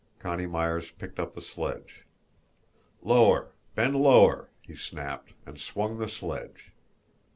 [0.17, 2.05] Connie Myers picked up the sledge.
[3.03, 3.51] "Lower!
[3.75, 6.71] Bend lower!" he snapped and swung the sledge.